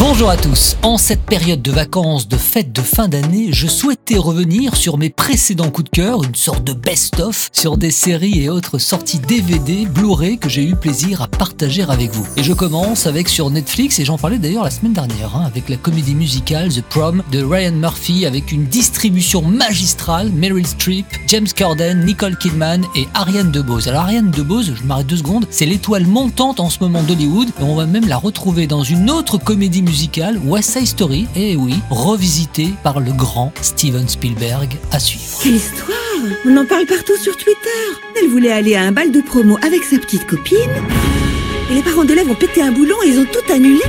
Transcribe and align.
Bonjour 0.00 0.30
à 0.30 0.36
tous. 0.36 0.76
En 0.82 0.96
cette 0.96 1.22
période 1.22 1.60
de 1.60 1.72
vacances, 1.72 2.28
de 2.28 2.36
fête 2.36 2.72
de 2.72 2.82
fin 2.82 3.08
d'année, 3.08 3.48
je 3.50 3.66
souhaitais 3.66 4.16
revenir 4.16 4.76
sur 4.76 4.96
mes 4.96 5.10
précédents 5.10 5.70
coups 5.70 5.90
de 5.90 5.96
cœur, 5.96 6.22
une 6.22 6.36
sorte 6.36 6.62
de 6.62 6.72
best-of 6.72 7.50
sur 7.52 7.76
des 7.76 7.90
séries 7.90 8.44
et 8.44 8.48
autres 8.48 8.78
sorties 8.78 9.18
DVD, 9.18 9.86
Blu-ray 9.86 10.38
que 10.38 10.48
j'ai 10.48 10.62
eu 10.62 10.76
plaisir 10.76 11.22
à 11.22 11.26
partager 11.26 11.82
avec 11.82 12.12
vous. 12.12 12.24
Et 12.36 12.44
je 12.44 12.52
commence 12.52 13.08
avec 13.08 13.28
sur 13.28 13.50
Netflix, 13.50 13.98
et 13.98 14.04
j'en 14.04 14.18
parlais 14.18 14.38
d'ailleurs 14.38 14.62
la 14.62 14.70
semaine 14.70 14.92
dernière, 14.92 15.34
hein, 15.34 15.42
avec 15.44 15.68
la 15.68 15.76
comédie 15.76 16.14
musicale 16.14 16.72
The 16.72 16.82
Prom 16.82 17.24
de 17.32 17.42
Ryan 17.42 17.72
Murphy, 17.72 18.24
avec 18.24 18.52
une 18.52 18.66
distribution 18.66 19.42
magistrale, 19.42 20.30
Meryl 20.30 20.66
Streep, 20.66 21.06
James 21.26 21.48
Corden, 21.56 22.04
Nicole 22.04 22.38
Kidman 22.38 22.84
et 22.94 23.08
Ariane 23.14 23.50
DeBose. 23.50 23.88
Alors 23.88 24.02
Ariane 24.02 24.30
DeBose, 24.30 24.74
je 24.76 24.84
m'arrête 24.84 25.08
deux 25.08 25.16
secondes, 25.16 25.46
c'est 25.50 25.66
l'étoile 25.66 26.06
montante 26.06 26.60
en 26.60 26.70
ce 26.70 26.78
moment 26.80 27.02
d'Hollywood, 27.02 27.48
et 27.48 27.64
on 27.64 27.74
va 27.74 27.86
même 27.86 28.06
la 28.06 28.16
retrouver 28.16 28.68
dans 28.68 28.84
une 28.84 29.10
autre 29.10 29.38
comédie 29.38 29.87
musicale, 29.88 30.38
West 30.44 30.70
Side 30.70 30.86
Story, 30.86 31.26
et 31.34 31.56
oui, 31.56 31.74
revisité 31.90 32.68
par 32.84 33.00
le 33.00 33.10
grand 33.10 33.52
Steven 33.62 34.06
Spielberg 34.06 34.76
à 34.92 35.00
suivre. 35.00 35.38
Quelle 35.42 35.56
histoire 35.56 35.98
On 36.46 36.56
en 36.56 36.66
parle 36.66 36.84
partout 36.84 37.16
sur 37.16 37.36
Twitter. 37.36 37.58
Elle 38.20 38.28
voulait 38.28 38.52
aller 38.52 38.74
à 38.74 38.82
un 38.82 38.92
bal 38.92 39.10
de 39.10 39.20
promo 39.20 39.56
avec 39.62 39.82
sa 39.84 39.98
petite 39.98 40.26
copine. 40.26 40.58
Et 41.70 41.74
les 41.74 41.82
parents 41.82 42.04
d'élèves 42.04 42.30
ont 42.30 42.34
pété 42.34 42.62
un 42.62 42.70
boulon 42.70 42.96
et 43.04 43.08
ils 43.08 43.18
ont 43.18 43.26
tout 43.26 43.52
annulé. 43.52 43.82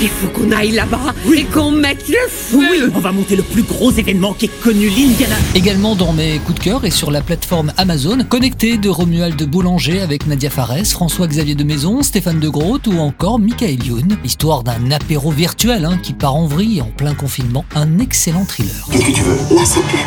Il 0.00 0.08
faut 0.08 0.28
qu'on 0.28 0.52
aille 0.52 0.70
là-bas 0.70 1.12
et 1.34 1.44
qu'on 1.44 1.72
mette 1.72 2.08
le 2.08 2.28
feu. 2.28 2.58
Oui, 2.58 2.82
on 2.94 3.00
va 3.00 3.10
monter 3.10 3.34
le 3.34 3.42
plus 3.42 3.64
gros 3.64 3.90
événement 3.90 4.32
qui 4.32 4.44
est 4.44 4.60
connu 4.62 4.88
l'Indiana. 4.88 5.34
Également 5.56 5.96
dans 5.96 6.12
mes 6.12 6.38
coups 6.38 6.58
de 6.60 6.64
cœur 6.64 6.84
et 6.84 6.90
sur 6.90 7.10
la 7.10 7.20
plateforme 7.20 7.72
Amazon, 7.76 8.18
connecté 8.28 8.76
de 8.76 8.88
Romuald 8.88 9.42
Boulanger 9.42 10.00
avec 10.00 10.28
Nadia 10.28 10.50
Fares, 10.50 10.86
François-Xavier 10.86 11.56
de 11.56 11.64
Maison, 11.64 12.02
Stéphane 12.02 12.38
de 12.38 12.48
Groot 12.48 12.86
ou 12.86 12.98
encore 12.98 13.40
Michael 13.40 13.84
Youn. 13.84 14.16
Histoire 14.24 14.62
d'un 14.62 14.90
apéro 14.92 15.32
virtuel 15.32 15.84
hein, 15.84 15.98
qui 16.00 16.12
part 16.12 16.36
en 16.36 16.46
vrille 16.46 16.80
en 16.80 16.90
plein 16.96 17.14
confinement. 17.14 17.64
Un 17.74 17.98
excellent 17.98 18.44
thriller. 18.44 18.86
Qu'est-ce 18.92 19.04
que 19.04 19.12
tu 19.12 19.22
veux? 19.22 19.56
Là, 19.56 19.64
ça 19.64 19.80
pue. 19.80 19.98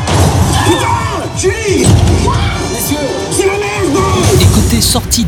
Julie 1.38 1.86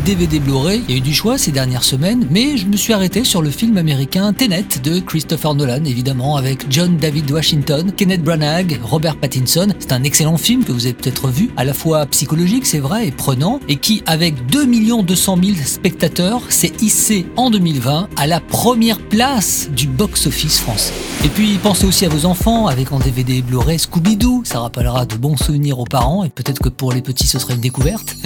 DVD 0.04 0.38
Blu-ray, 0.38 0.82
il 0.86 0.90
y 0.90 0.94
a 0.94 0.98
eu 0.98 1.00
du 1.00 1.14
choix 1.14 1.38
ces 1.38 1.50
dernières 1.50 1.82
semaines, 1.82 2.26
mais 2.30 2.58
je 2.58 2.66
me 2.66 2.76
suis 2.76 2.92
arrêté 2.92 3.24
sur 3.24 3.40
le 3.40 3.48
film 3.48 3.78
américain 3.78 4.34
Tenet 4.34 4.66
de 4.82 5.00
Christopher 5.00 5.54
Nolan, 5.54 5.82
évidemment, 5.84 6.36
avec 6.36 6.66
John 6.68 6.98
David 6.98 7.30
Washington, 7.30 7.90
Kenneth 7.90 8.22
Branagh, 8.22 8.78
Robert 8.82 9.16
Pattinson. 9.16 9.68
C'est 9.78 9.92
un 9.92 10.02
excellent 10.02 10.36
film 10.36 10.62
que 10.62 10.72
vous 10.72 10.84
avez 10.84 10.92
peut-être 10.92 11.28
vu, 11.28 11.48
à 11.56 11.64
la 11.64 11.72
fois 11.72 12.04
psychologique, 12.04 12.66
c'est 12.66 12.80
vrai, 12.80 13.06
et 13.06 13.12
prenant, 13.12 13.60
et 13.66 13.76
qui, 13.76 14.02
avec 14.04 14.44
2 14.46 14.66
200 15.04 15.38
000 15.42 15.56
spectateurs, 15.64 16.42
s'est 16.50 16.72
hissé 16.82 17.24
en 17.36 17.48
2020 17.48 18.08
à 18.16 18.26
la 18.26 18.40
première 18.40 18.98
place 18.98 19.70
du 19.74 19.86
box-office 19.86 20.58
français. 20.58 20.92
Et 21.24 21.28
puis, 21.28 21.56
pensez 21.62 21.86
aussi 21.86 22.04
à 22.04 22.10
vos 22.10 22.26
enfants, 22.26 22.66
avec 22.66 22.92
en 22.92 22.98
DVD 22.98 23.40
Blu-ray 23.40 23.78
Scooby-Doo, 23.78 24.42
ça 24.44 24.60
rappellera 24.60 25.06
de 25.06 25.16
bons 25.16 25.38
souvenirs 25.38 25.78
aux 25.78 25.86
parents, 25.86 26.24
et 26.24 26.28
peut-être 26.28 26.60
que 26.60 26.68
pour 26.68 26.92
les 26.92 27.00
petits, 27.00 27.26
ce 27.26 27.38
serait 27.38 27.54
une 27.54 27.60
découverte. 27.60 28.16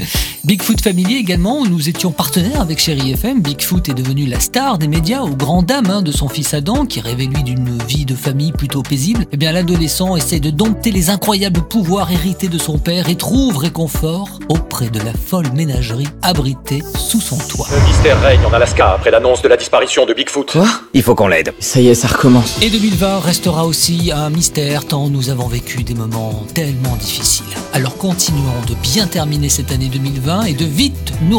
Bigfoot 0.45 0.81
Family 0.81 1.17
également, 1.17 1.65
nous 1.69 1.89
étions 1.89 2.11
partenaires 2.11 2.61
avec 2.61 2.79
Chéri 2.79 3.13
FM. 3.13 3.43
Bigfoot 3.43 3.89
est 3.89 3.95
devenu 3.95 4.27
la 4.27 4.41
star 4.41 4.79
des 4.79 4.89
médias 4.89 5.23
au 5.23 5.31
grand 5.31 5.63
dam 5.63 5.87
hein, 5.91 6.03
de 6.03 6.13
son 6.13 6.29
fils 6.29 6.55
Adam, 6.55 6.87
qui 6.87 7.01
rêvait 7.01 7.27
lui 7.27 7.43
d'une 7.43 7.79
vie 7.87 8.05
de 8.05 8.15
famille 8.15 8.53
plutôt 8.53 8.83
paisible. 8.83 9.25
Eh 9.33 9.37
bien, 9.37 9.53
l'adolescent 9.53 10.17
essaie 10.17 10.41
de 10.41 10.51
dompter 10.51 10.91
les 10.91 11.11
incroyables 11.11 11.63
pouvoirs 11.63 12.11
hérités 12.11 12.49
de 12.49 12.59
son 12.59 12.79
père 12.79 13.09
et 13.09 13.17
trouve 13.17 13.59
réconfort 13.59 14.39
auprès 14.49 14.89
de 14.89 14.99
la 15.01 15.13
folle 15.13 15.51
ménagerie 15.55 16.09
abritée 16.23 16.83
sous 16.97 17.21
son 17.21 17.37
toit. 17.37 17.67
Le 17.71 17.87
mystère 17.87 18.21
règne 18.23 18.45
en 18.47 18.53
Alaska 18.53 18.93
après 18.93 19.11
l'annonce 19.11 19.43
de 19.43 19.49
la 19.49 19.57
disparition 19.57 20.07
de 20.07 20.15
Bigfoot. 20.15 20.53
Quoi? 20.53 20.69
Il 20.95 21.03
faut 21.03 21.15
qu'on 21.15 21.29
l'aide. 21.29 21.53
Ça 21.61 21.81
y 21.81 21.89
est, 21.89 21.95
ça 21.95 22.09
recommence. 22.09 22.57
Et 22.63 22.71
2020 22.71 23.21
restera 23.21 23.67
aussi 23.67 24.11
un 24.15 24.31
mystère 24.31 24.87
tant 24.87 25.09
nous 25.09 25.31
avons 25.31 25.49
vécu 25.49 25.83
des 25.83 25.95
moments 25.95 26.45
tellement 26.55 26.97
difficiles. 26.97 27.47
Alors 27.73 27.97
continuons 27.97 28.61
de 28.67 28.75
bien 28.83 29.07
terminer 29.07 29.49
cette 29.49 29.73
année 29.73 29.89
2020 29.89 30.45
et 30.45 30.55
de 30.55 30.65
vite 30.65 31.13
nous 31.23 31.39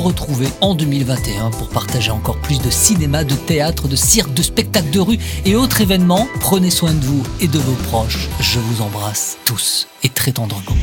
en 0.62 0.76
2021 0.76 1.52
pour 1.52 1.70
partager 1.70 2.12
encore 2.12 2.38
plus 2.38 2.60
de 2.60 2.70
cinéma, 2.70 3.24
de 3.24 3.36
théâtre, 3.36 3.88
de 3.88 3.96
cirque, 3.96 4.34
de 4.34 4.42
spectacles 4.42 4.90
de 4.92 5.00
rue 5.00 5.20
et 5.46 5.56
autres 5.56 5.82
événements. 5.82 6.28
Prenez 6.40 6.70
soin 6.70 6.94
de 6.94 7.06
vous 7.06 7.24
et 7.40 7.48
de 7.48 7.60
vos 7.60 7.76
proches. 7.90 8.28
Je 8.40 8.60
vous 8.60 8.82
embrasse 8.82 9.38
tous 9.46 9.88
et 10.04 10.10
très 10.10 10.32
tendrement. 10.32 10.76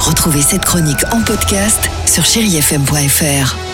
Retrouvez 0.00 0.42
cette 0.42 0.64
chronique 0.64 1.04
en 1.12 1.22
podcast 1.22 1.90
sur 2.06 2.24
chérifm.fr. 2.24 3.65